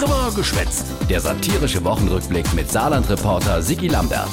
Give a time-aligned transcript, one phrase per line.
[0.00, 0.86] Drüber geschwätzt.
[1.10, 4.30] Der satirische Wochenrückblick mit Saarland-Reporter Sigi Lambert.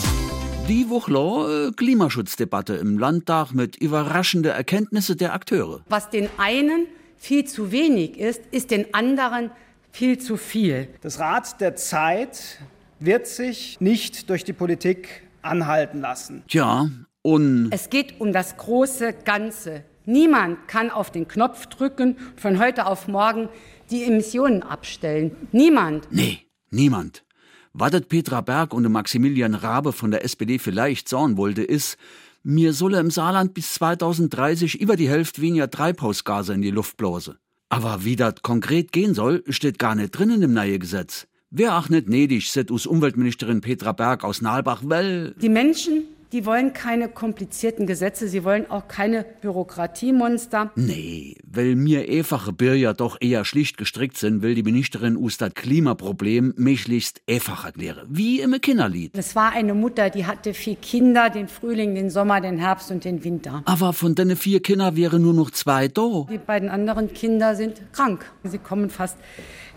[0.69, 5.81] Die Woche äh, Klimaschutzdebatte im Landtag mit überraschenden Erkenntnissen der Akteure.
[5.89, 9.51] Was den einen viel zu wenig ist, ist den anderen
[9.91, 10.87] viel zu viel.
[11.01, 12.59] Das Rad der Zeit
[13.01, 16.43] wird sich nicht durch die Politik anhalten lassen.
[16.47, 16.89] Tja,
[17.23, 19.83] und Es geht um das große Ganze.
[20.07, 23.49] Niemand kann auf den Knopf drücken und von heute auf morgen
[23.91, 25.35] die Emissionen abstellen.
[25.51, 26.07] Niemand.
[26.11, 26.39] nee,
[26.71, 27.25] niemand.
[27.73, 31.97] Was Petra Berg und Maximilian Rabe von der SPD vielleicht sagen wollte, ist,
[32.41, 37.37] mir solle im Saarland bis 2030 über die Hälfte weniger Treibhausgase in die Luft blase.
[37.67, 41.27] Aber wie das konkret gehen soll, steht gar nicht drin in dem neuen Gesetz.
[41.49, 46.45] Wer auch nicht nedig, set us Umweltministerin Petra Berg aus Nalbach, weil Die Menschen, die
[46.45, 50.71] wollen keine komplizierten Gesetze, sie wollen auch keine Bürokratiemonster.
[50.75, 55.53] Nee, weil mir einfache Bürger doch eher schlicht gestrickt sind, will die Ministerin us das
[55.53, 58.07] Klimaproblem möglichst einfach erklären.
[58.09, 59.17] Wie im Kinderlied.
[59.17, 63.05] Es war eine Mutter, die hatte vier Kinder, den Frühling, den Sommer, den Herbst und
[63.05, 63.61] den Winter.
[63.65, 66.25] Aber von den vier Kindern wären nur noch zwei da.
[66.29, 68.25] Die beiden anderen Kinder sind krank.
[68.43, 69.17] Sie kommen fast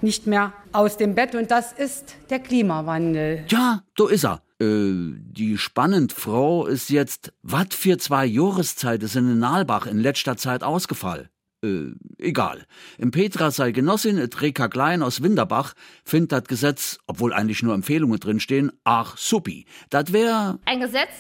[0.03, 3.45] nicht mehr aus dem Bett und das ist der Klimawandel.
[3.49, 4.43] Ja, da ist er.
[4.61, 10.37] Äh, die spannend Frau ist jetzt, wat für zwei Jahreszeiten sind in Nalbach in letzter
[10.37, 11.29] Zeit ausgefallen?
[11.65, 12.65] Äh, egal.
[12.99, 17.75] Im Petra sei Genossin, et Reka Klein aus Winderbach, findet das Gesetz, obwohl eigentlich nur
[17.75, 19.67] Empfehlungen drinstehen, ach suppi.
[19.91, 21.11] Dat wär, Ein Gesetz,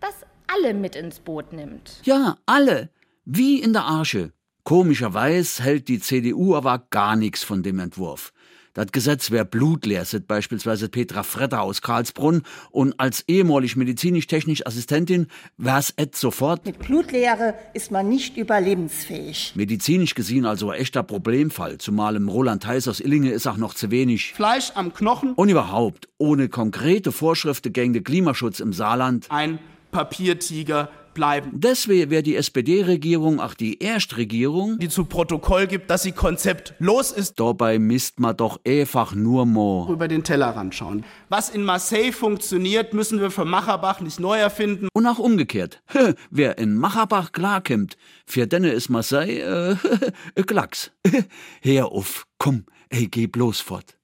[0.00, 0.14] das
[0.46, 2.00] alle mit ins Boot nimmt.
[2.04, 2.90] ja, alle.
[3.26, 4.32] Wie in der Arche.
[4.64, 8.32] Komischerweise hält die CDU aber gar nichts von dem Entwurf.
[8.74, 15.28] Das Gesetz wär blutleer, sagt beispielsweise Petra Fretter aus Karlsbrunn und als ehemalig medizinisch-technisch Assistentin
[15.56, 19.52] wär's et sofort Mit Blutleere ist man nicht überlebensfähig.
[19.54, 23.74] medizinisch gesehen also ein echter Problemfall, zumal im Roland Theis aus Illinge ist auch noch
[23.74, 24.32] zu wenig.
[24.34, 29.26] Fleisch am Knochen, Und überhaupt, ohne konkrete Vorschriften gegen den Klimaschutz im Saarland.
[29.30, 29.60] ein
[29.92, 31.50] Papiertiger bleiben.
[31.54, 37.40] Deswegen wäre die SPD-Regierung, auch die Erstregierung, Die zu Protokoll gibt, dass sie konzeptlos ist,
[37.40, 39.88] dabei misst man doch einfach nur mal.
[39.90, 41.04] über den Tellerrand schauen.
[41.28, 44.88] Was in Marseille funktioniert, müssen wir für Macherbach nicht neu erfinden.
[44.92, 45.82] Und auch umgekehrt.
[46.30, 47.96] Wer in Macherbach klarkommt,
[48.26, 50.90] für denne ist Marseille, äh, Klacks.
[51.62, 53.96] Hör auf, komm, ey, geh bloß fort.